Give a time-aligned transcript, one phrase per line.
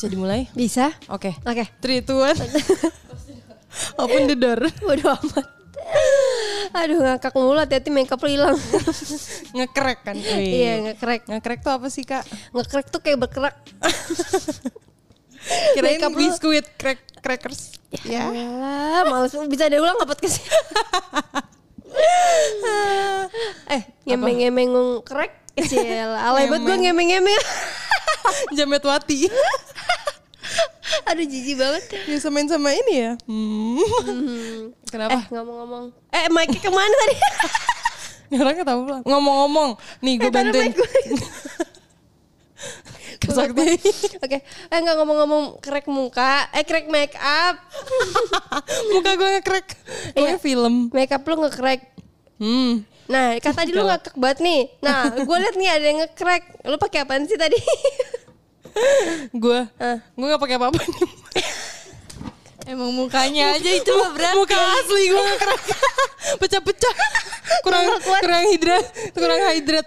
[0.00, 0.48] Bisa dimulai?
[0.56, 0.96] Bisa?
[1.12, 1.36] Oke.
[1.44, 1.68] Oke.
[1.82, 2.38] Three, two, one.
[4.02, 4.64] Open the door.
[4.80, 5.60] Bodo amat.
[6.70, 8.56] Aduh ngakak mulu hati-hati makeup hilang.
[9.56, 10.16] Ngekrek kan?
[10.16, 11.26] Iya ngekrek.
[11.26, 12.24] Ngekrek tuh apa sih kak?
[12.54, 13.56] Ngekrek tuh kayak berkerak.
[15.74, 17.74] Kirain Makeup biskuit crack crackers.
[18.06, 18.30] Ya.
[18.30, 20.38] Yalah, males bisa diulang nggak podcast
[23.66, 25.32] Eh, ngemeng-ngemeng ngekrek.
[25.60, 27.42] Ciel, alay banget gue ngemeng-ngemeng.
[28.56, 29.26] Jamet Wati.
[31.08, 31.82] Aduh jijik banget.
[32.04, 33.12] Bisa main sama ini ya?
[33.24, 33.78] Hmm.
[33.78, 35.22] Eh Kenapa?
[35.30, 35.84] ngomong-ngomong.
[36.10, 37.16] Eh mic ke mana tadi?
[38.38, 39.02] Orang tahu pulang.
[39.02, 39.70] Ngomong-ngomong,
[40.00, 40.70] nih gue Eh, bantuin.
[43.20, 43.74] Kesakti.
[44.18, 47.58] Oke, eh nggak ngomong-ngomong krek muka, eh krek make up,
[48.90, 49.66] Muka gue ngekrek.
[50.14, 50.38] Gue Iya.
[50.38, 50.88] film.
[50.90, 51.90] make up lu ngekrek.
[52.38, 52.86] Hmm.
[53.10, 54.60] Nah, kata tadi lu ngakak banget nih.
[54.80, 56.42] Nah, gue liat nih ada yang ngekrek.
[56.62, 57.58] Lu pakai apaan sih tadi?
[59.34, 59.98] Gue, Ah.
[59.98, 61.10] gue gak pakai apa-apa nih.
[62.70, 64.34] Emang mukanya aja itu mah berat.
[64.38, 65.60] Muka asli gue ngekrek.
[66.38, 66.94] Pecah-pecah.
[67.66, 69.86] Kurang kurang hidrat, kurang hidrat.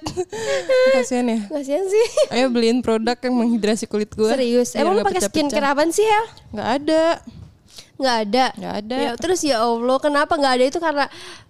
[0.92, 1.40] Kasian ya.
[1.48, 2.06] Kasian sih.
[2.28, 4.28] Ayo beliin produk yang menghidrasi kulit gue.
[4.28, 4.76] Serius.
[4.76, 6.26] Emang lu nggak pakai skincare apaan sih, Hel?
[6.52, 7.04] Nggak ada.
[8.04, 8.46] Nggak ada.
[8.60, 8.96] Nggak ada.
[9.00, 11.06] Ya, terus ya Allah, kenapa nggak ada itu karena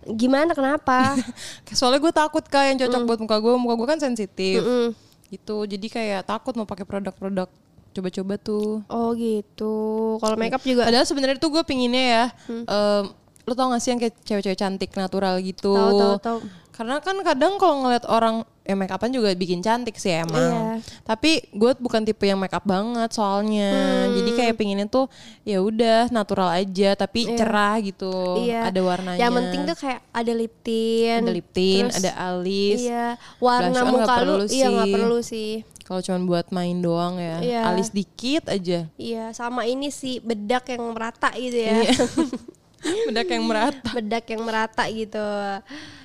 [0.05, 1.17] gimana kenapa?
[1.77, 3.53] Soalnya gue takut kak yang cocok buat muka gue.
[3.57, 4.61] Muka gue kan sensitif.
[4.61, 4.89] Mm.
[5.33, 5.57] Gitu.
[5.65, 7.49] Jadi kayak takut mau pakai produk-produk
[7.93, 8.81] coba-coba tuh.
[8.89, 9.73] Oh gitu.
[10.17, 12.25] Kalau makeup juga Padahal sebenarnya tuh gue pinginnya ya.
[12.49, 13.03] em,
[13.43, 15.73] lo tau gak sih yang kayak cewek-cewek cantik natural gitu.
[15.75, 16.39] Tahu, tahu, tahu.
[16.73, 20.41] Karena kan kadang kalau ngeliat orang ya make upan juga bikin cantik sih emang.
[20.41, 20.65] Iya.
[21.05, 23.69] Tapi gue bukan tipe yang make up banget soalnya.
[24.09, 25.05] Jadi kayak pinginnya tuh
[25.45, 28.41] ya udah natural aja tapi cerah gitu.
[28.41, 28.73] Iya.
[28.73, 29.21] Ada warnanya.
[29.21, 31.21] Yang penting tuh kayak ada lip tint.
[31.21, 32.79] ada lip tint, terus- ada alis.
[32.81, 33.05] Iya.
[33.37, 34.93] Warna Blush muka lu iya nggak sih.
[34.97, 35.51] perlu sih.
[35.83, 37.37] Kalau cuma buat main doang ya.
[37.43, 37.61] Iya.
[37.69, 38.87] Alis dikit aja.
[38.97, 41.85] Iya, sama ini sih bedak yang merata gitu ya.
[41.85, 41.93] Iya.
[42.83, 43.89] Bedak yang merata.
[43.91, 45.25] bedak yang merata gitu.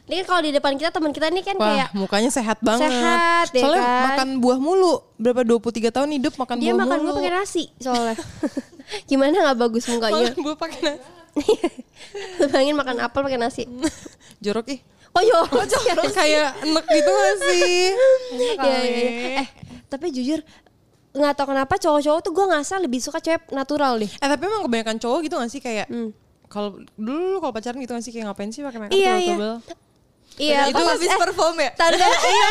[0.04, 2.88] Ini kan kalau di depan kita teman kita nih kan Wah, kayak mukanya sehat banget.
[2.88, 4.04] Sehat, ya Soalnya kan?
[4.08, 4.94] makan buah mulu.
[5.14, 7.08] Berapa 23 tahun hidup makan dia buah makan mulu.
[7.10, 8.16] gue pakai nasi soalnya.
[9.10, 10.32] Gimana nggak bagus mukanya?
[10.32, 11.04] Makan buah pakai nasi.
[12.48, 13.62] Bayangin makan apel pakai nasi.
[14.44, 14.80] Jorok ih.
[15.12, 15.40] Oh yo,
[16.08, 17.72] Kayak enek gitu gak sih?
[18.30, 19.10] Iya, iya, iya.
[19.40, 19.48] Eh,
[19.86, 20.44] tapi jujur
[21.10, 24.06] nggak tahu kenapa cowok-cowok tuh gue ngerasa lebih suka cewek natural deh.
[24.08, 26.12] Eh tapi emang kebanyakan cowok gitu gak sih kayak Hmm.
[26.48, 29.36] Kalau dulu lu kalau pacaran gitu gak sih kayak ngapain sih pakai makeup Iya, iya.
[29.36, 29.54] tebel
[30.38, 31.70] Iya, itu habis eh, perform ya?
[31.74, 32.48] Tanda, iya.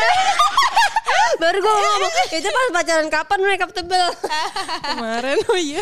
[1.42, 4.06] Baru gue ngomong, itu pas pacaran kapan makeup tebel?
[4.92, 5.80] Kemarin oh iya.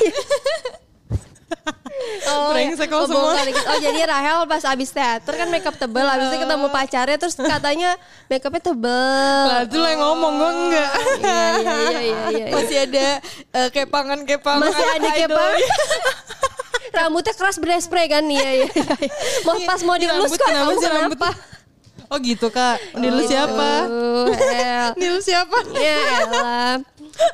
[2.29, 3.35] Oh, Brengsek oh, semua.
[3.41, 7.91] Oh jadi Rahel pas abis teater kan makeup tebel, abis itu ketemu pacarnya terus katanya
[8.29, 9.43] makeupnya tebel.
[9.49, 10.91] Lah itu lo yang ngomong gue enggak.
[10.93, 12.21] Iya iya iya iya.
[12.37, 12.47] iya.
[12.53, 13.09] Masih ada
[13.51, 14.63] eh, kepangan-kepangan.
[14.63, 15.53] Masih ada idol.
[16.97, 18.69] Rambutnya keras berespray kan iya iya.
[18.73, 18.85] iya.
[19.47, 21.31] Mau pas mau rambut kok kamu kenapa?
[22.07, 22.79] Oh gitu kak.
[22.95, 23.71] Ini lu siapa?
[23.91, 24.89] Oh, El.
[24.95, 25.59] Ini lu siapa?
[25.75, 26.75] Ya elah.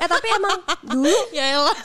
[0.01, 1.77] Eh tapi emang dulu ya elah.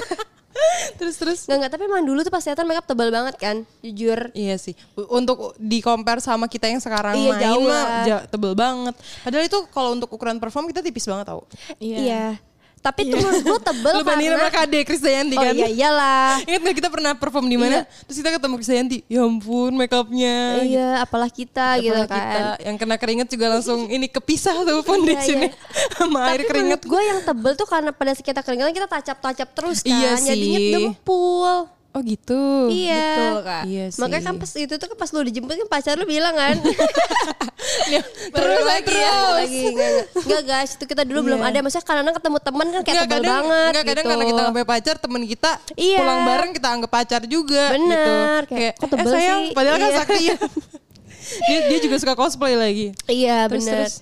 [0.98, 1.44] terus terus.
[1.44, 4.72] Enggak enggak tapi emang dulu tuh pas teater makeup tebal banget kan Jujur Iya sih.
[4.96, 7.84] Untuk di compare sama kita yang sekarang Iya, main jauh mah
[8.32, 8.94] tebel banget.
[9.20, 11.44] Padahal itu kalau untuk ukuran perform kita tipis banget tau.
[11.76, 12.40] Iya,
[12.80, 15.52] Tapi tuh menurut gue tebel Lu bandingin karena sama Kade Krisdayanti Oh kan?
[15.52, 17.84] iya iyalah Ingat gak kita pernah perform di mana?
[17.84, 18.98] Terus kita ketemu Krisdayanti.
[19.04, 20.36] Ya ampun make upnya.
[20.60, 24.80] Iya apalah kita gitu Kepala kan kita yang kena keringet juga langsung ini kepisah tuh
[24.80, 25.52] foundationnya
[25.94, 26.80] sama air Tapi keringet.
[26.80, 30.58] menurut gue yang tebel tuh karena pada kita keringetan kita tacap-tacap terus kan Iya Jadinya
[30.58, 30.72] sih.
[30.72, 32.70] dempul Oh gitu.
[32.70, 33.62] Iya Betul, Kak.
[33.66, 33.98] Iya sih.
[33.98, 36.54] Makanya kan pas itu tuh kan pas lu dijemput kan pacar lu bilang kan
[37.92, 39.02] Ya, terus lagi terus.
[39.02, 40.06] Iya, lagi enggak, enggak.
[40.22, 43.70] Enggak, guys itu kita dulu belum ada Maksudnya kadang ketemu teman kan kayak kadang, banget
[43.70, 45.98] nggak, kadang gitu karena kita nggak pacar temen kita Iya.
[45.98, 48.54] pulang bareng kita anggap pacar juga Bener, gitu.
[48.54, 49.52] kayak, kok eh tebel sayang sih?
[49.52, 49.98] padahal kan Iya.
[49.98, 50.36] sakti ya
[51.48, 53.94] dia, dia juga suka cosplay lagi Iya Terus, bener terus?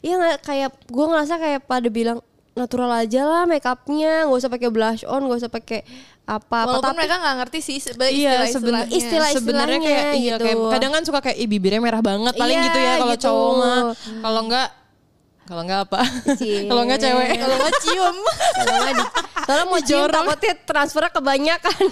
[0.00, 2.18] Iya kayak gue ngerasa kayak pada bilang
[2.52, 5.80] natural aja lah make upnya nggak usah pakai blush on nggak usah pakai
[6.22, 10.14] apa apa Walaupun tapi mereka nggak ngerti sih sebenarnya Iya, istilah istilah- sebenarnya kayak iya
[10.32, 10.44] gitu.
[10.44, 13.24] kayak kadang kan suka kayak bibirnya merah banget paling Iya, gitu ya kalau gitu.
[13.24, 13.78] cowok mah
[14.20, 14.68] kalau enggak
[15.50, 16.00] kalau enggak apa
[16.64, 18.16] kalau enggak cewek Kalau nggak cium.
[18.54, 19.04] Kalau nggak di,
[19.40, 20.14] soalnya mau cium Jorok.
[20.14, 21.84] takutnya transfernya kebanyakan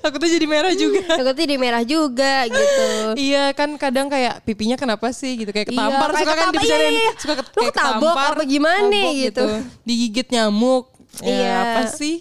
[0.00, 5.10] takutnya jadi merah juga takutnya di merah juga gitu Iya kan kadang kayak pipinya kenapa
[5.10, 7.12] sih gitu kayak ketampar kayak suka kan ketampar, dibicarain iya, iya.
[7.14, 9.44] suka ket- kayak ketampar, apa gimana tabok gitu.
[9.82, 10.84] digigit nyamuk
[11.18, 11.52] ya Iya.
[11.58, 12.14] apa sih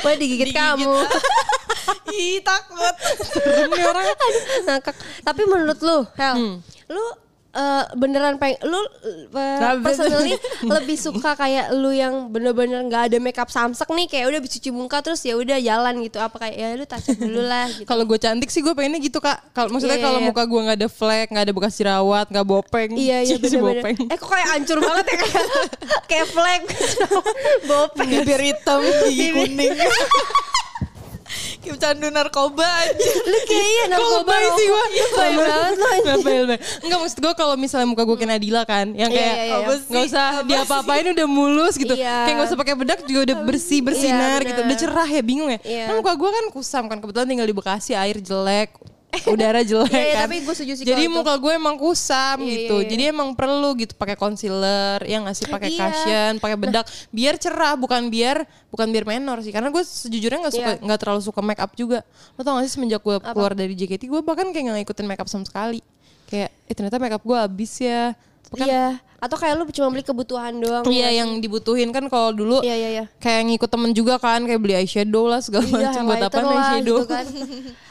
[0.00, 0.94] mau digigit, kamu
[2.10, 2.94] Ih takut.
[3.22, 3.70] serem
[4.64, 4.94] Ngakak.
[5.22, 6.54] tapi menurut lu Hel Hmm.
[6.88, 7.04] lu
[7.58, 10.38] eh, beneran pengen lu uh, personally
[10.78, 15.02] lebih suka kayak lu yang bener-bener nggak ada makeup samsek nih kayak udah cuci muka
[15.02, 17.84] terus ya udah jalan gitu apa kayak ya lu touch up dulu lah gitu.
[17.84, 19.42] Kalau gue cantik sih gue pengennya gitu kak.
[19.50, 20.28] Kalau maksudnya Iya, iya, kalau iya.
[20.30, 22.90] muka gue nggak ada flek, nggak ada bekas jerawat, nggak bopeng.
[22.94, 23.82] Iya iya Si bener-bener.
[23.82, 23.96] bopeng.
[24.06, 25.46] Eh kok kayak hancur banget ya kayak
[26.06, 26.62] kayak flag
[27.66, 28.08] bopeng.
[28.08, 29.74] Bibir hitam, gigi kuning.
[31.68, 33.10] Kayak candu narkoba aja.
[33.22, 34.84] Lu kayaknya narkoba lebay sih gua.
[34.88, 36.16] Lebay banget anjing.
[36.16, 36.58] Lebay.
[36.80, 39.56] Enggak maksud gue kalau misalnya muka gue kayak Nadila kan, yang Iya, kayak iya, iya.
[39.60, 39.90] apa sih?
[39.92, 42.16] nggak usah diapa-apain udah mulus gitu, Iya.
[42.24, 45.50] kayak nggak usah pakai bedak juga udah bersih bersinar Iya, gitu, udah cerah ya bingung
[45.52, 45.60] ya.
[45.60, 45.84] Iya.
[45.86, 48.72] Kan muka gue kan kusam kan kebetulan tinggal di Bekasi air jelek,
[49.32, 50.20] udara jelek Iya, iya, kan.
[50.28, 52.90] tapi gue setuju sih Jadi muka gue emang kusam Iya, gitu, iya, iya.
[52.92, 55.80] jadi emang perlu gitu pakai concealer, yang ngasih pakai Iya.
[55.80, 60.54] cushion, pakai bedak, biar cerah bukan biar bukan biar menor sih, karena gue sejujurnya nggak
[60.54, 60.84] suka Iya.
[60.84, 62.04] nggak terlalu suka make up juga.
[62.36, 65.18] Lo tau gak sih semenjak gue keluar dari JKT gue bahkan kayak nggak ngikutin make
[65.18, 65.80] up sama sekali.
[66.28, 68.12] Kayak eh ternyata make up gue habis ya.
[68.54, 69.00] Iya.
[69.18, 70.84] Atau kayak lu cuma beli kebutuhan doang.
[70.84, 73.04] Iya yang dibutuhin kan kalau dulu Iya iya iya.
[73.18, 76.96] kayak ngikut temen juga kan kayak beli eyeshadow lah segala Iya, macam buat apa eyeshadow.
[77.02, 77.26] gitu kan.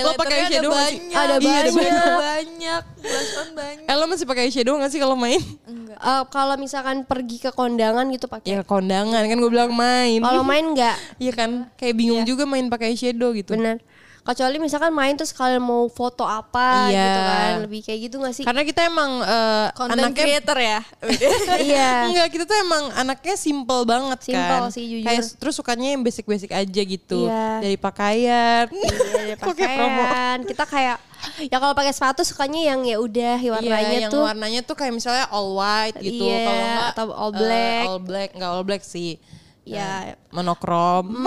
[0.00, 0.98] Lo pakai eyeshadow ada nggak sih?
[0.98, 1.16] banyak.
[1.16, 2.16] Ada Iya, banyak.
[2.18, 2.82] banyak.
[2.96, 3.84] Blush on banyak.
[3.84, 5.40] Eh lo masih pakai eyeshadow gak sih kalau main?
[5.64, 5.96] Enggak.
[5.96, 8.46] Eh, kalau misalkan pergi ke kondangan gitu pakai.
[8.46, 10.18] Ya kondangan kan gue bilang main.
[10.18, 13.54] Kalau main enggak, Iya kan kayak bingung juga main pakai eyeshadow gitu.
[13.54, 13.78] bener.
[14.24, 16.96] Kecuali misalkan main terus kalian mau foto apa Iya.
[16.96, 18.44] gitu kan, lebih kayak gitu gak sih?
[18.44, 20.80] Karena kita emang eh, Content anaknya creator ya.
[21.60, 21.90] iya.
[22.08, 24.72] Enggak, kita tuh emang anaknya simple banget Simple kan.
[24.72, 25.04] sih, jujur.
[25.04, 27.28] Kayak terus sukanya yang basic-basic aja gitu.
[27.28, 27.60] Iya.
[27.60, 28.64] Dari pakaian.
[28.72, 29.52] Iya, promo?
[29.52, 30.36] pakaian.
[30.42, 30.96] Kita kayak
[31.44, 34.92] ya kalau pakai sepatu sukanya yang ya udah warnanya iya, yang tuh warnanya tuh kayak
[34.92, 36.24] misalnya all white gitu.
[36.24, 37.84] Iya, Kalau enggak atau all black.
[37.84, 39.20] all black, enggak all black sih.
[39.64, 41.24] Ya monokrom.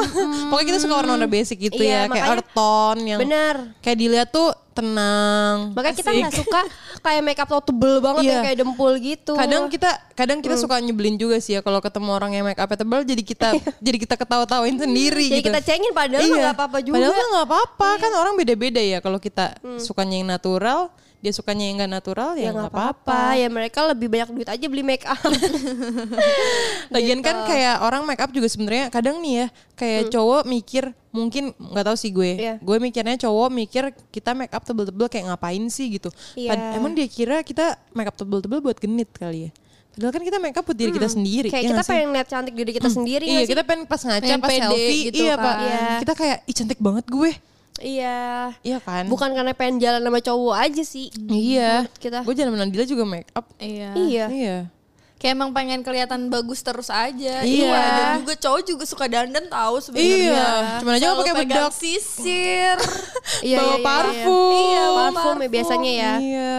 [0.50, 3.56] Pokoknya kita suka warna-warna basic gitu Iya, ya, kayak earth tone yang bener.
[3.81, 5.74] kayak dilihat tuh tenang.
[5.74, 6.60] Makanya kita nggak suka
[7.01, 8.30] kayak makeup tuh tebel banget Iya.
[8.30, 9.34] yang kayak dempul gitu.
[9.34, 12.69] Kadang kita kadang kita suka nyebelin juga sih ya kalau ketemu orang yang make up
[12.69, 15.50] tebal jadi kita jadi kita ketawa-tawain sendiri Jadi gitu.
[15.50, 16.94] kita cengin padahal mah nggak apa-apa juga.
[16.94, 17.10] Iya.
[17.10, 21.75] Padahal nggak apa-apa kan orang beda-beda ya kalau kita sukanya yang natural, dia sukanya yang
[21.78, 23.22] nggak natural ya ya nggak nggak apa-apa.
[23.36, 25.18] Ya mereka lebih banyak duit aja beli make up.
[26.90, 27.25] Lagian Gitu.
[27.25, 31.86] kan kayak orang make up juga sebenarnya kadang nih ya kayak cowok mikir mungkin nggak
[31.86, 32.31] tahu sih gue.
[32.31, 32.40] Hmm.
[32.40, 32.54] Iya.
[32.60, 36.10] Gue mikirnya cowok mikir kita make up tebel-tebel kayak ngapain sih gitu.
[36.38, 39.52] Pad- emang dia kira kita make up tebel-tebel buat genit kali ya.
[39.90, 41.50] Padahal kan kita make up buat diri kita sendiri.
[41.50, 44.38] kayak ya kita pengen lihat cantik diri kita sendiri Iya kita pengen pas ngaca Pengen
[44.38, 45.42] pas pede selfie gitu iya kan.
[45.42, 45.80] pak Iya.
[45.98, 47.31] kita kayak ih cantik banget gue
[47.77, 48.51] Iya.
[48.59, 51.07] iya kan Bukan karena pengen jalan sama cowok aja sih.
[51.27, 52.21] iya kita.
[52.21, 53.89] gue jalan sama Nadila juga make up Iya.
[53.94, 54.25] Iya.
[54.29, 54.57] iya
[55.18, 57.41] Kayak emang pengen kelihatan bagus terus aja.
[57.41, 57.74] Iya.
[57.74, 60.13] Dan juga cowok juga suka dandan tahu sebenarnya.
[60.29, 60.50] Iya.
[60.77, 61.71] Cuman aja pakai bedak.
[61.74, 62.77] sisir.
[63.41, 65.51] Iya, bawa iya, iya, parfum Iya, bawa parfum, ya parfum.
[65.51, 66.13] biasanya ya.
[66.18, 66.56] iya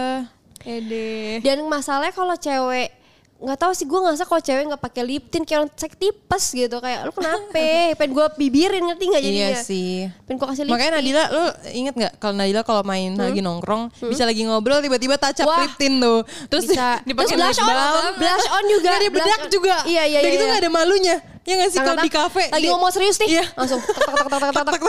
[0.61, 1.39] Ede.
[1.39, 2.91] Dan masalahnya kalau cewek
[3.39, 6.45] nggak tahu sih gue ngerasa kalau cewek nggak pakai lip tint kayak orang cek tipes
[6.51, 7.55] gitu kayak lu kenapa
[7.95, 11.43] pengen gue bibirin ngerti nggak jadinya iya sih pengen gue kasih lip Makanya Nadila lu
[11.71, 15.55] inget gak kalau Nadila kalau main lagi nongkrong bisa lagi ngobrol tiba-tiba touch up Hmm?
[15.55, 15.63] Wah.
[15.63, 16.19] lip tint tuh.
[16.45, 19.49] Terus bisa dipakai terus blush lip on blush on juga Nggak ada blush bedak on.
[19.49, 19.75] juga.
[19.83, 20.51] iya iya Udah iya gitu iya.
[20.51, 21.15] gak ada malunya.
[21.43, 22.43] Ya gak sih kalau di kafe.
[22.47, 23.45] lagi ngomong serius nih Iya.
[23.53, 24.81] langsung tek tek tek tek tek tek tek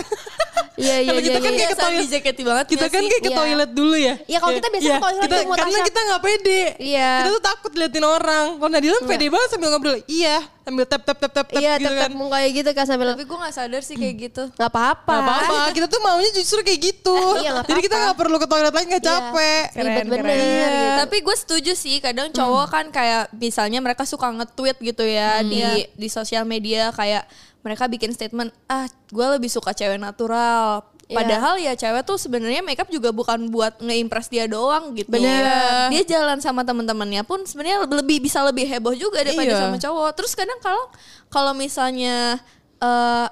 [0.76, 1.58] iya iya Kalau iya kita kan iya.
[1.58, 2.08] kayak ke toilet.
[2.40, 3.36] banget Kita nggak kan kayak ke Iya.
[3.36, 4.14] toilet dulu ya.
[4.24, 6.62] Iya, kalau kita biasanya ke toilet mau Karena kita gak pede.
[6.78, 7.10] Iya.
[7.16, 8.46] Kita tuh takut liatin orang.
[8.56, 9.96] Kalau Nadila pede banget sambil ngobrol.
[10.04, 10.36] Iya.
[10.70, 12.10] Sambil tap tap tap tap tap iya gitu kan.
[12.14, 14.42] muka kayak gitu kan sambil Tapi gue gak sadar sih kayak gitu.
[14.48, 15.56] nggak apa-apa Gak apa-apa.
[15.72, 17.16] Kita tuh maunya justru kayak gitu.
[17.36, 19.10] Iya, nggak Jadi kita gak perlu ke toilet lagi gak Iya.
[19.10, 19.62] capek.
[19.66, 20.38] ribet Keren, bener keren.
[20.38, 20.98] gitu.
[21.02, 25.60] Tapi gue setuju sih kadang cowok kan kayak misalnya mereka suka nge-tweet gitu ya di
[25.90, 27.26] di sosial media kayak
[27.60, 30.86] mereka bikin statement ah gue lebih suka cewek natural.
[31.10, 31.16] Iya.
[31.18, 35.10] Padahal ya cewek tuh sebenarnya makeup juga bukan buat nge-impress dia doang gitu.
[35.10, 35.90] Bener.
[35.90, 39.58] Dia jalan sama teman-temannya pun sebenarnya lebih bisa lebih heboh juga daripada Iya.
[39.58, 40.10] sama cowok.
[40.14, 40.86] Terus kadang kalau
[41.26, 42.38] kalau misalnya
[42.78, 43.26] eh,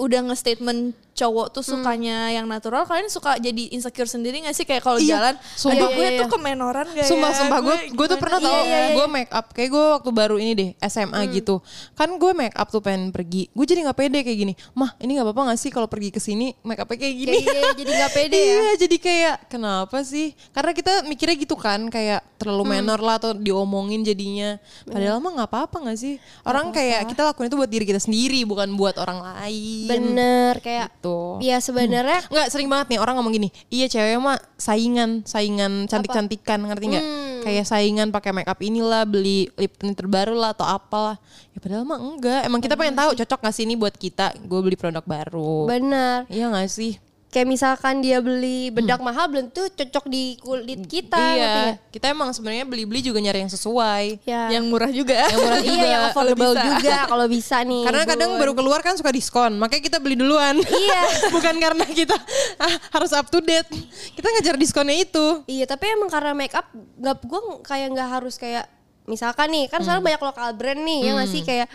[0.00, 4.64] udah nge-statement cowok tuh sukanya yang natural kalian suka jadi insecure sendiri gak sih?
[4.64, 5.76] Kayak kalau Iya, jalan sumpah.
[5.86, 7.36] gue Iya, iya, tuh kemenoran gak Sumpah, ya?
[7.36, 7.58] sumpah.
[7.60, 8.94] Gue gue tuh pernah tau Iya, iya, iya.
[8.94, 9.46] gue make up.
[9.50, 11.60] Kayak gue waktu baru ini deh SMA gitu.
[11.92, 13.46] Kan gue make up tuh pengen pergi.
[13.50, 14.52] Gue jadi nggak pede kayak gini.
[14.72, 17.32] Mah ini nggak apa-apa nggak sih kalau pergi ke sini make upnya kayak gini?
[17.36, 18.48] Kayak iya, jadi nggak pede ya.
[18.56, 20.32] iya jadi kayak kenapa sih?
[20.50, 22.72] Karena kita mikirnya gitu kan kayak terlalu Hmm.
[22.80, 24.56] menor lah atau diomongin jadinya.
[24.84, 26.14] Padahal mah nggak apa-apa nggak sih?
[26.42, 29.88] Orang kayak kita lakuin itu buat diri kita sendiri bukan buat orang lain.
[29.88, 31.09] Bener kayak Gitu.
[31.40, 36.62] Ya sebenarnya Nggak sering banget nih orang ngomong gini, iya cewek mah saingan, saingan cantik-cantikan
[36.66, 37.04] ngerti nggak?
[37.04, 37.40] Hmm.
[37.40, 41.16] Kayak saingan pakai make up inilah, beli lip tint terbaru lah atau apalah.
[41.56, 42.40] Ya padahal mah enggak.
[42.46, 44.36] Emang kita pengen tahu cocok nggak sih ini buat kita?
[44.44, 45.66] Gue beli produk baru.
[45.66, 47.00] bener Iya nggak sih?
[47.30, 52.34] Kayak misalkan dia beli bedak mahal belum tuh cocok di kulit kita iya, kita emang
[52.34, 54.26] sebenarnya beli-beli juga nyari yang sesuai.
[54.26, 55.30] ya Yang murah juga.
[55.30, 56.10] Yang murah iya yang juga.
[56.10, 60.18] affordable juga kalau bisa nih Karena kadang baru keluar kan suka diskon, makanya kita beli
[60.18, 60.58] duluan.
[60.58, 61.02] Iya.
[61.34, 62.18] Bukan karena kita
[62.58, 63.70] ah, harus up to date.
[64.18, 65.46] Kita ngejar diskonnya itu.
[65.46, 68.66] Iya tapi emang karena make up nggak gue kayak nggak harus kayak
[69.06, 71.68] misalkan nih kan sekarang banyak lokal brand nih yang ngasih kayak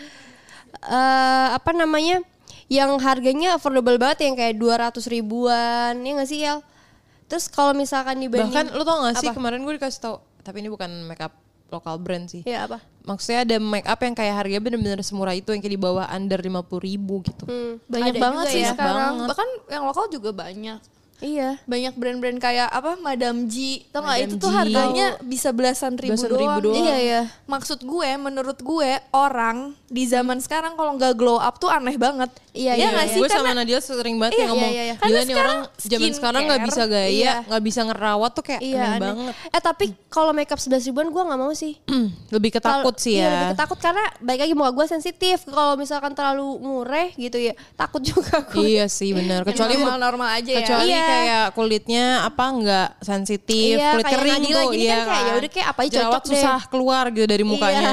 [0.84, 2.20] eh apa namanya
[2.66, 6.58] yang harganya affordable banget yang kayak 200 ribuan ya nggak sih Yel?
[7.26, 9.34] Terus kalau misalkan dibanding Bahkan lu tau gak sih Apa?
[9.34, 11.34] kemarin gue dikasih tau, tapi ini bukan makeup
[11.66, 12.42] lokal brand sih.
[12.42, 12.78] ya apa?
[13.02, 16.38] Maksudnya ada make up yang kayak harganya bener-bener semurah itu yang kayak di bawah under
[16.38, 17.42] 50 ribu gitu.
[17.44, 18.70] Hmm, Banyak ada banget juga sih ya.
[18.70, 19.12] sekarang.
[19.12, 19.28] Banget.
[19.30, 20.78] Bahkan yang lokal juga banyak.
[21.16, 21.50] Iya.
[21.64, 23.82] Banyak brand-brand kayak apa Madam G.
[23.88, 24.54] Tau gak Madam itu tuh G.
[24.54, 26.42] harganya bisa belasan ribu, Belasan doang.
[26.44, 26.76] ribu doang.
[26.78, 27.22] Iya iya.
[27.44, 32.26] Maksud gue, menurut gue orang di zaman sekarang kalau nggak glow up tuh aneh banget.
[32.50, 33.04] Iya, Ya iya, iya.
[33.06, 33.20] sih?
[33.20, 34.94] gue sama Nadia sering banget Iya, yang ngomong, iya, iya.
[34.96, 37.34] gila nih orang zaman sekarang nggak bisa gaya, iya.
[37.44, 39.00] nggak bisa ngerawat tuh kayak Iya aneh aneh.
[39.04, 39.34] banget.
[39.46, 41.76] Eh tapi kalau makeup 11 ribuan gue nggak mau sih.
[42.34, 43.30] lebih ketakut Kalau- sih Iya, ya.
[43.30, 45.36] lebih ketakut karena baik lagi muka gue sensitif.
[45.44, 48.56] Kalau misalkan terlalu mureh gitu ya, takut juga gue.
[48.58, 49.44] Iya sih benar.
[49.44, 50.58] Kecuali normal-normal aja ya.
[50.58, 51.04] kecuali Iya.
[51.04, 55.68] kayak kulitnya apa nggak sensitif, Iya, kulit kering tuh, iya kan kayak, ya udah kayak
[55.68, 56.30] apa aja cocok deh.
[56.32, 57.90] susah keluar gitu dari mukanya.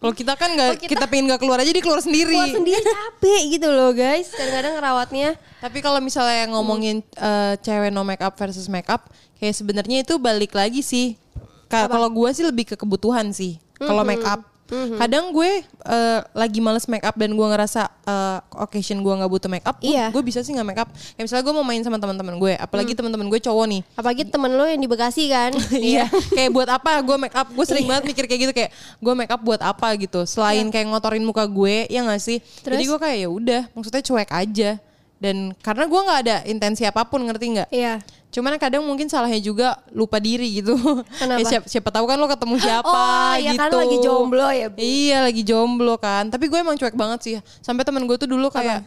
[0.00, 2.32] Kalau kita kan nggak kita- pengen nggak keluar aja dia keluar sendiri.
[2.32, 4.32] Keluar sendiri capek gitu loh guys.
[4.32, 5.28] Kadang-kadang ngerawatnya.
[5.58, 10.16] Tapi kalau misalnya ngomongin eh, cewek no make up versus make up, kayak sebenarnya itu
[10.16, 11.20] balik lagi sih.
[11.68, 13.60] Ka- Kalau gue sih lebih ke kebutuhan sih.
[13.76, 14.08] Kalau Mhm.
[14.08, 19.14] make up, kadang gue eh, lagi males make up dan gue ngerasa eh, occasion gue
[19.14, 20.12] nggak butuh make up, Iya.
[20.12, 20.88] gue bisa sih nggak make up.
[20.92, 22.98] Kayak misalnya gue mau main sama teman-teman gue, apalagi Mm.
[23.00, 23.80] teman-teman gue cowok nih.
[23.96, 25.52] Apalagi temen lo yang di Bekasi kan.
[25.78, 27.48] Iya, kayak buat apa gue make up?
[27.48, 27.90] Gue sering Iya.
[27.96, 28.70] banget mikir kayak gitu kayak
[29.00, 30.28] gue make up buat apa gitu.
[30.28, 32.38] Selain kayak ngotorin muka gue, ya nggak sih?
[32.60, 32.88] Jadi Terus?
[32.92, 34.70] gue kayak ya udah, maksudnya cuek aja.
[35.18, 37.68] Dan karena gue nggak ada intensi apa pun, ngerti nggak?
[37.74, 37.98] Iya.
[38.28, 40.76] Cuman kadang mungkin salahnya juga lupa diri gitu.
[41.20, 41.40] Kenapa?
[41.40, 43.60] Ya siapa, siapa tahu kan lo ketemu siapa Oh, ya gitu.
[43.60, 44.76] kan lagi jomblo ya, Bu.
[44.78, 46.28] Iya lagi jomblo kan.
[46.28, 47.32] Tapi gue emang cuek banget sih.
[47.58, 48.84] Sampai temen gue tuh dulu kayak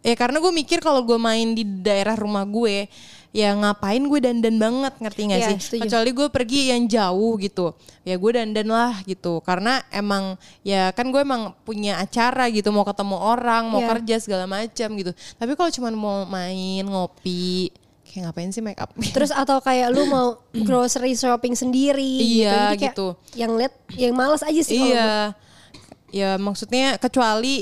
[0.00, 2.86] ya karena gue mikir kalau gue main di daerah rumah gue
[3.34, 5.56] ya ngapain gue dandan banget ngerti nggak Iya, sih?
[5.60, 5.82] setuju.
[5.84, 7.74] Kecuali gue pergi yang jauh gitu.
[8.00, 9.42] Ya gue dandan lah gitu.
[9.42, 13.88] Karena emang ya kan gue emang punya acara gitu mau ketemu orang, mau Iya.
[13.92, 15.10] kerja segala macam gitu.
[15.36, 17.74] Tapi kalau cuma mau main ngopi
[18.16, 18.88] kayak ngapain sih make up?
[19.14, 23.06] Terus atau kayak lu mau grocery shopping sendiri Iya, Jadi kayak gitu.
[23.36, 25.36] Yang lihat yang males aja sih iya.
[26.08, 27.60] Ya maksudnya kecuali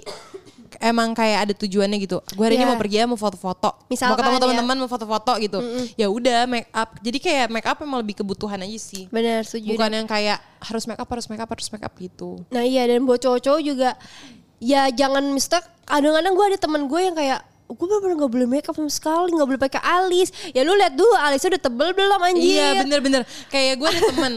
[0.78, 2.18] emang kayak ada tujuannya gitu.
[2.34, 2.70] Gue hari ini Iya.
[2.70, 3.70] mau pergi ya mau foto-foto.
[3.72, 4.42] mau Misalkan ketemu ya.
[4.42, 5.58] teman-teman mau foto-foto gitu.
[5.94, 6.94] Ya udah make up.
[7.00, 9.06] Jadi kayak make up emang lebih kebutuhan aja sih.
[9.08, 9.74] Benar, setuju.
[9.74, 12.38] Bukan yang kayak harus make up, harus make up, harus make up gitu.
[12.50, 13.90] Nah iya dan buat cowok-cowok juga
[14.58, 18.66] ya jangan mistak kadang-kadang gue ada teman gue yang kayak gue bener-bener gak boleh make
[18.68, 20.28] up sama sekali gak boleh pakai alis.
[20.52, 22.60] Ya lu lihat dulu alisnya udah tebel belum anjir?
[22.60, 23.22] Iya bener-bener.
[23.48, 24.34] Kayak gue ada temen.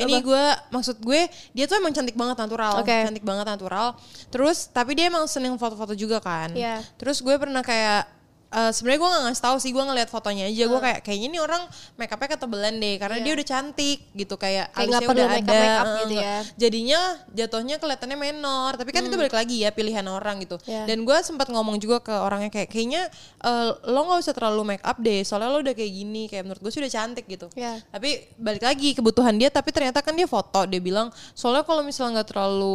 [0.00, 2.96] Ini gue Maksud gue Dia tuh emang cantik banget natural Oke.
[2.96, 3.92] Cantik banget natural.
[4.32, 6.52] Terus Tapi dia emang seneng foto-foto juga kan.
[6.52, 6.80] Iya.
[6.96, 8.08] Terus gue pernah kayak
[8.54, 11.38] eh, sebenarnya gue gak ngasih tahu sih gue ngeliat fotonya aja gue kayak kayaknya ini
[11.38, 11.62] orang
[11.94, 14.70] make upnya ketebelan deh karena dia udah cantik gitu kayak.
[14.70, 16.36] Kayak alisnya udah make ada make up eh, gitu ya.
[16.54, 20.86] jadinya jatuhnya kelihatannya menor tapi kan itu balik lagi ya pilihan orang gitu Iya.
[20.86, 23.02] dan gue sempat ngomong juga ke orangnya kayak kayaknya
[23.40, 26.60] eh, lo nggak usah terlalu make up deh soalnya lo udah kayak gini kayak menurut
[26.60, 27.82] gue sih udah cantik gitu Iya.
[27.90, 32.20] tapi balik lagi kebutuhan dia tapi ternyata kan dia foto dia bilang soalnya kalau misalnya
[32.20, 32.74] nggak terlalu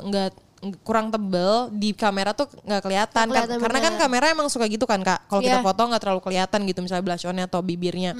[0.00, 0.30] nggak
[0.84, 4.68] kurang tebel di kamera tuh nggak kelihatan, Nggak kelihatan, Kan- karena kan kamera emang suka
[4.68, 5.24] gitu kan kak.
[5.24, 5.64] Kalau kita Iya.
[5.64, 8.12] foto nggak terlalu kelihatan gitu misalnya blush onnya atau bibirnya.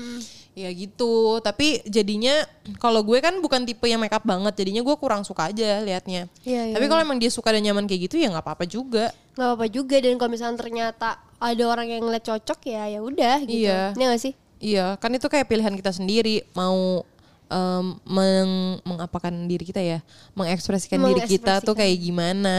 [0.50, 1.38] Ya gitu.
[1.38, 2.32] Tapi jadinya
[2.80, 6.26] kalau gue kan bukan tipe yang make up banget jadinya gue kurang suka aja liatnya.
[6.42, 9.12] Iya, iya, tapi kalau emang dia suka dan nyaman kayak gitu ya nggak apa-apa juga.
[9.37, 9.97] Nggak apa-apa juga.
[10.00, 13.68] Dan kalau misalnya ternyata ada orang yang ngeliat cocok ya ya udah gitu.
[13.68, 13.92] Iya.
[13.92, 14.35] Iya gak sih?
[14.61, 16.44] Iya, kan itu kayak pilihan kita sendiri.
[16.52, 17.04] Mau
[17.50, 18.50] em, meng,
[18.83, 19.99] mengapakan diri kita ya,
[20.33, 21.76] mengekspresikan diri kita tuh Mengekspresikan.
[21.76, 22.57] kayak gimana.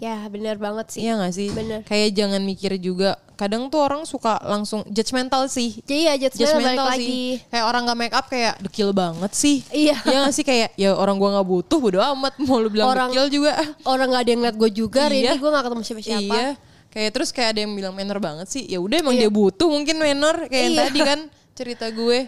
[0.00, 1.48] ya benar banget sih Iya gak sih?
[1.50, 1.84] Bener.
[1.84, 3.20] Kayak jangan mikir juga.
[3.36, 5.76] Kadang tuh orang suka langsung judgmental sih.
[5.84, 7.28] jadi ya judgment balik lagi sih.
[7.46, 9.60] Kayak orang gak make up kayak dekil banget sih.
[9.68, 10.00] Iya.
[10.00, 13.12] Iya gak sih kayak ya orang gua gak butuh bodo amat mau lu bilang Orang-
[13.12, 13.52] dekil juga.
[13.84, 15.32] orang nggak ada yang ngeliat gue juga Iya.
[15.36, 16.50] gue gak ketemu siapa-siapa Iya.
[16.88, 18.64] Kayak terus kayak ada yang bilang menor banget sih.
[18.66, 19.22] Ya udah emang Iya.
[19.22, 20.82] dia butuh mungkin menor kayak yang Iya.
[20.88, 21.20] tadi kan
[21.52, 22.18] cerita gue.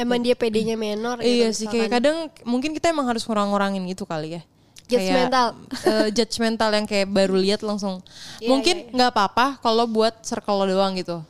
[0.00, 4.04] Emang dia pedenya menor gitu Iya sih kayak kadang mungkin kita emang harus ngurang-ngurangin gitu
[4.04, 4.42] kali ya.
[4.90, 5.54] Judgmental.
[5.70, 8.02] Kayak, eh, judgmental yang kayak baru lihat langsung.
[8.42, 11.22] Iya, mungkin iya, nggak apa-apa kalau buat circle lo doang gitu.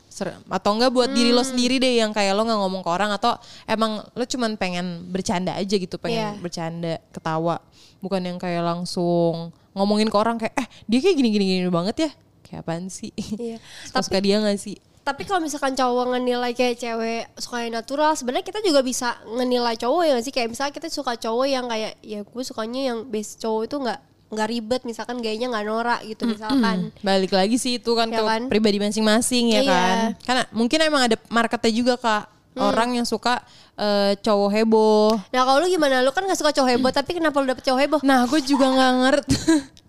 [0.52, 1.36] Atau enggak buat diri Hmm.
[1.36, 5.08] lo sendiri deh yang kayak lo nggak ngomong ke orang atau emang lo cuman pengen
[5.08, 6.40] bercanda aja gitu, pengen Iya.
[6.40, 7.56] bercanda, ketawa.
[8.00, 12.10] Bukan yang kayak langsung ngomongin ke orang kayak eh dia kayak gini-gini gini banget ya.
[12.44, 13.12] Kayak apaan sih?
[13.16, 13.60] Iya.
[13.88, 14.76] Suka-suka dia gak sih?
[15.10, 19.74] Tapi kalau misalkan cowok ngenilai kayak cewek suka yang natural, sebenarnya kita juga bisa ngenilai
[19.74, 22.98] cowok ya nggak sih kayak misalnya kita suka cowok yang kayak ya gue sukanya yang
[23.04, 24.00] base cowok itu nggak
[24.30, 26.94] nggak ribet misalkan gayanya nggak norak gitu misalkan.
[27.02, 28.42] Balik lagi sih itu kan Ya ke kan?
[28.46, 29.70] pribadi masing-masing ya Iya.
[29.74, 29.98] kan.
[30.22, 32.30] Karena mungkin emang ada marketnya juga kak.
[32.54, 33.42] Orang yang suka
[33.74, 35.16] eh, cowok heboh.
[35.32, 36.04] Nah kalau lu gimana?
[36.04, 38.00] Lu kan gak suka cowok heboh tapi kenapa lu dapet cowok heboh?
[38.04, 39.34] Nah gue juga nggak ngerti.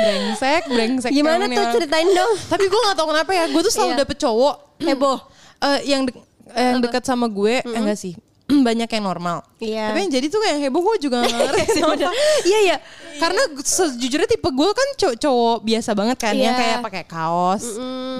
[0.00, 1.10] brengsek, brengsek.
[1.10, 2.32] Gimana tuh ceritain dong.
[2.48, 3.44] Tapi gue gak tau kenapa ya.
[3.46, 4.00] Gue tuh selalu Iya.
[4.00, 5.18] dapet cowok Heboh.
[5.60, 6.16] eh, yang de-
[6.50, 7.60] eh, yang dekat sama gue.
[7.60, 8.14] eh, enggak sih.
[8.68, 9.42] Banyak yang normal.
[9.56, 9.92] Iya.
[9.92, 11.80] Tapi yang jadi tuh yang heboh gue juga gak ngerti.
[12.48, 12.76] Iya iya.
[13.16, 16.58] Karena sejujurnya tipe gue kan cow- cowok biasa banget kan yang Iya.
[16.58, 17.64] kayak pakai kaos,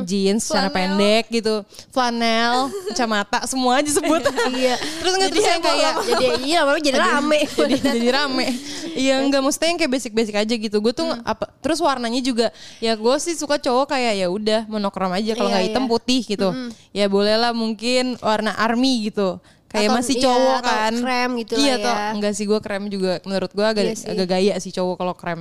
[0.02, 4.20] jeans, celana pendek gitu, flanel, kacamata, semua aja sebut.
[4.52, 4.76] Iya.
[4.76, 7.40] Terus nggak terus yang kayak jadi iya lama-lama jadi rame.
[7.48, 8.46] jadi jadi rame.
[8.92, 10.76] Iya enggak maksudnya yang kayak basic-basic aja gitu.
[10.78, 11.24] Gue tuh Hmm.
[11.24, 15.48] apa terus warnanya juga ya gue sih suka cowok kayak ya udah monokrom aja kalau
[15.48, 15.90] Iya, nggak hitam iya.
[15.90, 16.48] putih gitu.
[16.92, 19.40] Ya bolehlah mungkin warna army gitu.
[19.70, 20.92] Kayak Atau- masih iya, cowok atau kan.
[20.98, 21.94] krem gitu Iya toh.
[21.94, 22.08] ya.
[22.10, 24.06] Enggak sih gue krem juga menurut gue agak Iya sih.
[24.10, 25.40] agak gaya sih cowok kalau krem.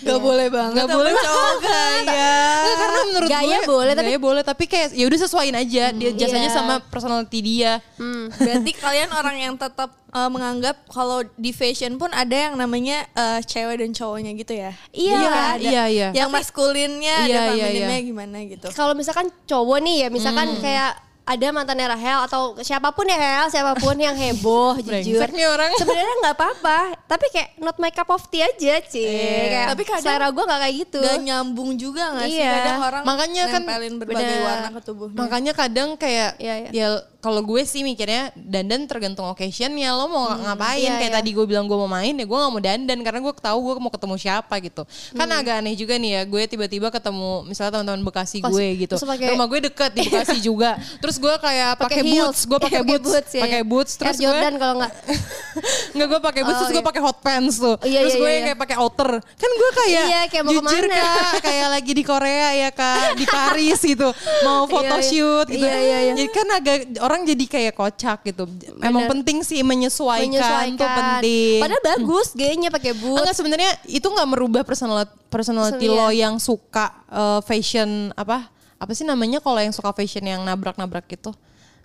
[0.00, 0.74] Gak boleh banget.
[0.78, 2.34] Nggak boleh cowok gaya.
[2.54, 5.84] Enggak karena menurut Gaya gue boleh, tapi- gaya boleh tapi kayak ya udah sesuaiin aja
[5.90, 6.54] dia jasanya iya.
[6.54, 7.82] sama personality dia.
[7.96, 8.30] Hmm.
[8.38, 13.42] Berarti kalian orang yang tetap uh, menganggap kalau di fashion pun ada yang namanya uh,
[13.42, 14.70] cewek dan cowoknya gitu ya?
[14.90, 15.18] Iya.
[15.18, 15.58] Iya, ada.
[15.60, 16.08] iya, iya.
[16.14, 18.06] Yang maskulinnya Iya, ada iya, femininnya iya.
[18.06, 18.66] gimana gitu.
[18.70, 23.48] Kalau misalkan cowok nih ya, misalkan kayak ada mantannya Rahel atau siapa pun ya Rahel,
[23.48, 25.24] siapa pun yang heboh, jujur.
[25.74, 29.00] Sebenarnya nggak apa-apa, tapi kayak not my cup of tea aja, Ci.
[29.00, 29.32] Iya.
[29.48, 31.00] Kayak Tapi kadang selera gue nggak kayak gitu.
[31.00, 32.36] Gak nyambung juga gak sih?
[32.38, 32.52] Iya.
[32.54, 34.44] Kadang orang Makanya kan- berbagai bener.
[34.44, 35.16] warna ke tubuhnya.
[35.16, 36.70] Makanya kadang kayak Iya, iya.
[36.70, 36.88] ya
[37.24, 41.16] kalau gue sih mikirnya dandan tergantung occasionnya lo mau ngapain iya, kayak iya.
[41.16, 43.74] tadi gue bilang gue mau main ya gue nggak mau dandan karena gue tahu gue
[43.78, 45.40] mau ketemu siapa gitu kan Hmm.
[45.40, 49.30] agak aneh juga nih ya gue tiba-tiba ketemu misalnya teman-teman bekasi Kos- gue gitu pakai-
[49.30, 53.10] rumah gue deket di bekasi juga terus gue kayak pakai boots gue pakai Pakai boots
[53.30, 53.64] ya, pakai ya.
[53.64, 54.92] boots terus Air Jordan gue kalau nggak.
[55.94, 56.90] Nggak gue pakai boots Oh, terus gue iya.
[56.90, 57.76] pakai hot pants tuh.
[57.80, 58.48] Iya, terus iya, gue iya, yang iya.
[58.48, 59.10] kayak pakai outer.
[59.22, 61.04] Kan gue kayak, Iya, kayak mau jujur ke mana.
[61.04, 64.08] kak kayak lagi di Korea ya kak di Paris gitu
[64.42, 64.66] mau Iya, iya.
[64.66, 65.62] photoshoot gitu.
[65.64, 66.12] Iya, iya, iya.
[66.12, 68.50] Jadi kan agak orang jadi kayak kocak gitu.
[68.82, 69.12] Emang Bener.
[69.14, 70.74] penting sih menyesuaikan, Menyesuaikan.
[70.74, 71.60] tuh penting.
[71.62, 73.22] Padahal bagus, gayanya pakai boots.
[73.22, 78.90] Enggak sebenarnya itu nggak merubah personal personality Personal, lo yang suka uh, fashion apa apa
[78.90, 81.30] sih namanya kalau yang suka fashion yang nabrak-nabrak gitu.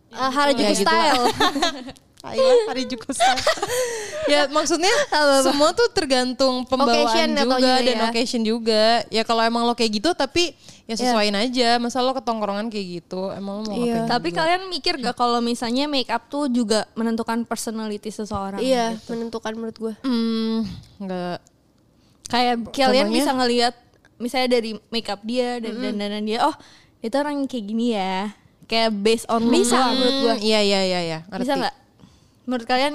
[0.10, 1.24] Uh, Harajuku Ya, gitu style.
[2.20, 3.40] Ayolah hari juga style.
[4.34, 4.92] ya maksudnya
[5.40, 8.04] semua tuh tergantung pembawaan Occasion juga juga dan ya.
[8.12, 8.84] occasion juga.
[9.08, 10.52] Ya kalau emang lo kayak gitu tapi
[10.84, 11.80] ya sesuaiin aja.
[11.80, 14.04] Masa lo ketongkrongan kayak gitu, emang lo mau Iya.
[14.04, 14.12] ngapain?
[14.12, 18.60] Tapi kalian mikir gak kalau misalnya make up tuh juga menentukan personality seseorang?
[18.60, 19.16] Iya, gitu?
[19.16, 19.94] menentukan menurut gue.
[20.04, 20.68] Hmm,
[21.00, 21.40] enggak.
[22.28, 23.80] Kayak kalian bisa ngelihat
[24.20, 26.56] misalnya dari make up dia dan dandanan dia, oh
[27.00, 28.36] itu orang kayak gini ya.
[28.70, 29.92] Kayak based on look Bisa, doang.
[29.92, 30.36] menurut gua.
[30.38, 31.20] Iya iya iya iya.
[31.34, 31.76] Bisa nggak?
[32.46, 32.94] Menurut kalian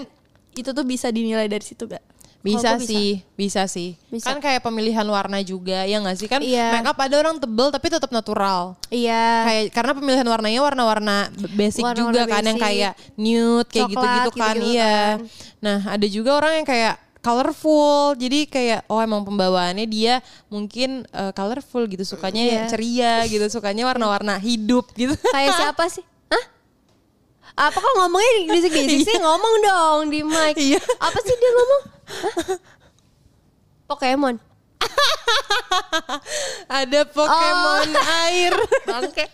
[0.55, 1.99] itu tuh bisa dinilai dari situ gak?
[2.41, 2.87] Bisa gua bisa.
[2.87, 3.97] sih, bisa sih.
[4.07, 4.29] Bisa.
[4.29, 6.29] Kan kayak pemilihan warna juga, ya nggak sih?
[6.29, 6.77] Kan Iya.
[6.77, 8.77] make up ada orang tebel tapi tetap natural.
[8.87, 9.27] Iya.
[9.43, 11.17] Kayak karena pemilihan warnanya warna-warna
[11.51, 12.67] basic Warna-warna juga kan yang basic.
[12.69, 14.55] kayak nude kayak gitu-gitu kan.
[14.55, 14.93] gitu-gitu Iya.
[14.93, 15.17] kan.
[15.59, 18.13] Nah, ada juga orang yang kayak colorful.
[18.15, 20.21] Jadi kayak oh emang pembawaannya dia
[20.53, 22.53] mungkin eh, colorful gitu, sukanya Iya.
[22.53, 25.17] yang ceria gitu, sukanya warna-warna hidup gitu.
[25.35, 26.05] Kayak siapa sih?
[26.29, 26.45] Hah?
[27.57, 29.17] Apa kok ngomongnya disik-disik sih?
[29.25, 30.55] Ngomong dong di mic.
[30.61, 30.81] Iya.
[31.01, 31.83] Apa sih dia ngomong?
[32.05, 32.59] Hah?
[33.89, 34.37] Pokemon.
[36.69, 37.89] ada Pokemon
[38.29, 38.53] air.
[38.89, 39.25] Bangke.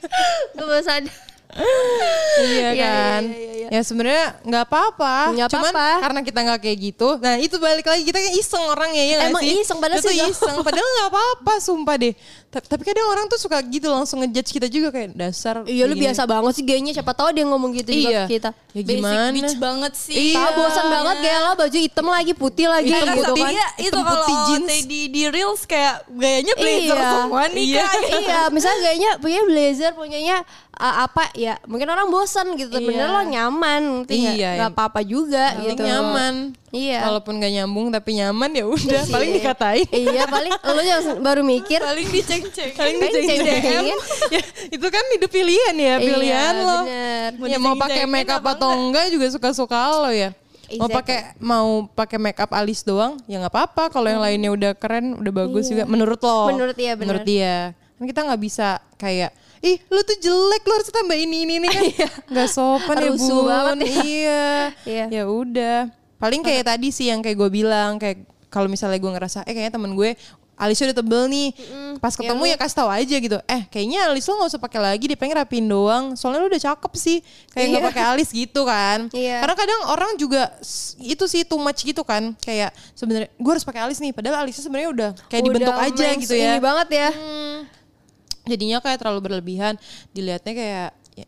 [0.55, 1.30] Gue baru sadar.
[1.55, 3.23] Iya Iya, kan.
[3.27, 3.69] iya, iya, iya.
[3.71, 5.15] Ya sebenarnya nggak apa-apa.
[5.47, 5.71] Cuman
[6.03, 7.09] karena kita nggak kayak gitu.
[7.23, 9.63] Nah itu balik lagi kita kan iseng orang ya, ya Emang sih?
[9.63, 10.57] iseng, padahal sih iseng.
[10.59, 12.15] Padahal nggak apa-apa, sumpah deh.
[12.51, 15.63] Ta- Tapi kadang orang tuh suka gitu langsung ngejudge kita juga kayak dasar.
[15.65, 18.23] Iya lu biasa banget sih gayanya siapa tahu dia ngomong gitu juga Iya.
[18.27, 18.51] ke kita.
[18.71, 19.31] Ya Basic gimana?
[19.31, 20.15] bitch banget sih.
[20.27, 20.37] Iya.
[20.37, 23.43] Tahu bosan banget gaya lo baju hitam lagi putih lagi Hitam gitu putih.
[23.45, 23.53] kan.
[23.53, 24.67] Iya, itu Hitam kalau putih jeans.
[24.67, 27.11] OOT di, di reels kayak gayanya blazer Iya.
[27.13, 27.81] semua nih Iya.
[27.81, 28.03] Kak.
[28.21, 30.37] iya, misalnya gayanya punya blazer, punyanya
[30.75, 31.55] uh, apa ya?
[31.65, 32.83] Mungkin orang bosan gitu, Iya.
[32.85, 33.83] bener lo nyaman?
[34.05, 35.83] Iya, Nggak yang apa-apa juga Penting gitu.
[35.87, 36.35] nyaman.
[36.71, 37.03] Iya.
[37.11, 39.03] Walaupun gak nyambung tapi nyaman ya udah.
[39.03, 39.11] Iya.
[39.11, 39.87] Paling dikatain.
[39.91, 40.83] Iya, paling lo
[41.19, 41.83] baru mikir.
[41.83, 42.71] Paling diceng-ceng.
[42.79, 43.47] Paling diceng-cengin.
[43.59, 43.99] ceng-cengin.
[44.35, 46.79] ya, itu kan hidup pilihan ya, pilihan iya, lo.
[46.87, 47.31] bener.
[47.51, 50.31] ya mau pakai make up atau enggak juga suka-suka lo ya.
[50.79, 50.95] Mau Exactly.
[51.03, 53.91] pakai mau pakai make up alis doang ya nggak apa-apa.
[53.91, 56.47] Kalau yang lainnya udah keren, udah bagus juga menurut lo.
[56.47, 56.55] Hmm.
[56.55, 57.03] Menurut dia, bener.
[57.19, 57.55] Menurut dia.
[57.99, 61.69] Kan kita nggak bisa kayak ih lu tuh jelek lu harus tambah ini ini ini
[61.69, 61.85] kan
[62.33, 63.93] nggak sopan ya bun banget ya.
[64.09, 64.45] iya
[64.89, 65.05] Iya.
[65.13, 65.79] ya udah
[66.21, 69.75] paling kayak tadi sih yang kayak gue bilang kayak kalau misalnya gue ngerasa eh kayaknya
[69.75, 70.13] temen gue
[70.61, 71.49] alisnya udah tebel nih.
[72.05, 73.41] Pas ketemu ya kasih tahu aja gitu.
[73.49, 76.13] Eh kayaknya alis lo gak usah pakai lagi, dia pengen rapiin doang.
[76.21, 77.25] Soalnya lu udah cakep sih,
[77.57, 77.89] kayak nggak Iya.
[77.89, 79.09] pakai alis gitu kan.
[79.09, 79.41] Iya.
[79.41, 80.53] Karena kadang orang juga
[81.01, 82.37] itu sih too much gitu kan.
[82.45, 86.07] Kayak sebenarnya gue harus pakai alis nih, padahal alisnya sebenarnya udah kayak Udah dibentuk aja
[86.21, 86.53] gitu ya.
[86.53, 87.09] Ini banget ya.
[87.09, 87.59] Hmm.
[88.45, 89.81] Jadinya kayak terlalu berlebihan,
[90.13, 91.27] dilihatnya kayak ya,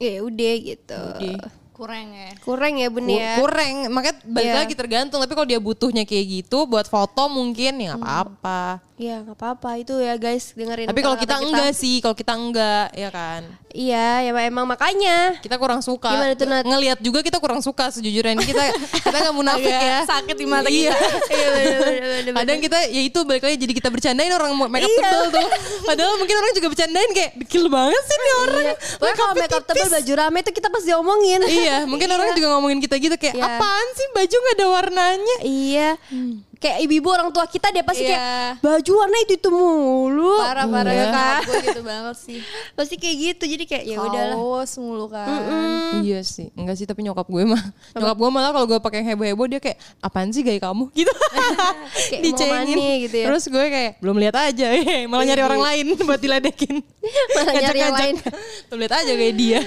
[0.00, 1.00] Ya udah gitu.
[1.20, 1.52] udah.
[1.80, 2.28] Kurang ya.
[2.38, 3.40] Kurang ya bun ya.
[3.40, 4.58] kurang makanya balik Iya.
[4.58, 9.24] lagi tergantung tapi kalau dia butuhnya kayak gitu buat foto mungkin ya nggak apa-apa Iya
[9.24, 10.84] nggak apa-apa itu ya guys dengerin.
[10.84, 15.38] tapi kalau kita kata-kata enggak sih kalau kita enggak ya kan Iya ya emang makanya.
[15.38, 16.64] kita kurang suka Gimana tuh, Nat?
[16.64, 18.64] ngelihat juga kita kurang suka sejujurnya Ini kita
[19.06, 20.92] kita nggak munafik ya sakit di mata iya
[21.30, 25.00] Iya bener, kadang kita ya itu balik lagi jadi kita bercandain orang make up Iya.
[25.00, 25.48] tebel tuh
[25.86, 28.74] padahal mungkin orang juga bercandain kayak dekil banget sih nih orang Iya.
[28.92, 29.88] Pokoknya kalau makeup tipis.
[29.88, 31.40] baju rame itu kita pasti omongin.
[31.46, 33.46] iya mungkin orang juga ngomongin kita gitu kayak Iya.
[33.46, 35.88] apaan sih baju nggak ada warnanya Iya.
[36.60, 38.12] Kayak ibu-ibu orang tua kita dia pasti Iya.
[38.12, 40.36] kayak baju warna itu itu mulu.
[40.36, 41.00] Parah parah Iya.
[41.00, 41.40] ya kan.
[41.40, 42.38] Gue gitu banget sih.
[42.74, 43.44] Pasti kayak gitu.
[43.48, 44.36] Jadi kayak ya udahlah.
[44.36, 45.24] Kaos mulu kan.
[46.00, 47.62] Iya sih, enggak sih tapi nyokap gue mah.
[47.96, 51.08] Nyokap gue malah kalau gue pakai yang heboh-heboh dia kayak apaan sih gaya kamu gitu.
[52.12, 52.68] Kayak mau ke mana
[53.00, 53.26] gitu ya.
[53.32, 54.66] Terus gue kayak belum lihat aja,
[55.10, 56.76] malah nyari orang lain buat diledekin.
[57.32, 58.14] Malah nyari yang lain.
[58.68, 59.60] Belum lihat aja kayak dia.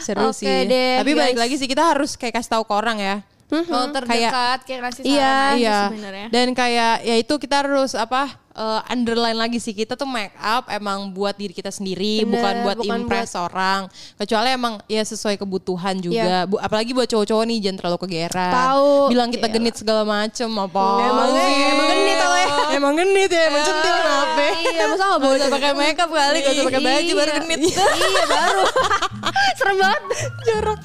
[0.00, 0.68] Seru Oke sih.
[0.68, 1.42] deh, tapi balik guys.
[1.48, 3.16] lagi sih kita harus kayak kasih tahu ke orang ya.
[3.46, 5.78] Kalau terdekat kayak kasih Iya, saran aja Iya.
[5.86, 6.26] sebenarnya.
[6.28, 10.66] Dan kayak ya itu kita harus apa eh, underline lagi sih kita tuh make up
[10.68, 13.86] emang buat diri kita sendiri Bener, bukan buat bukan impress orang.
[14.16, 16.42] Kecuali emang ya sesuai kebutuhan juga.
[16.44, 18.48] Bu- apalagi buat cowok-cowok nih jangan terlalu kegeran.
[18.48, 18.58] Iya.
[18.64, 18.90] Tahu.
[19.12, 20.84] Bilang kita genit segala macem apa.
[21.04, 21.54] Emang- sih?
[21.68, 22.48] emang genit tau ya.
[22.72, 24.42] Emang genit ya, emang centil kenapa?
[24.56, 27.38] Iya, masa gak Gak boleh pakai makeup kali, gak usah pakai baju baru Iya.
[27.38, 27.58] genit.
[27.62, 28.62] Iya baru.
[29.60, 30.02] Serem banget.
[30.42, 30.80] Jorok.